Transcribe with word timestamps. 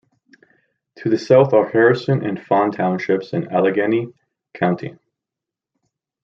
To 0.97 1.09
the 1.11 1.17
south 1.19 1.53
are 1.53 1.69
Harrison 1.69 2.25
and 2.25 2.41
Fawn 2.43 2.71
townships 2.71 3.33
in 3.33 3.49
Allegheny 3.51 4.11
County. 4.51 4.95